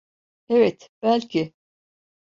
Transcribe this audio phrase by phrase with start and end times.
[0.49, 1.53] Evet, belki.